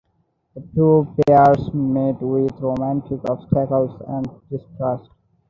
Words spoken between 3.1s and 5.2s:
obstacles and distrust.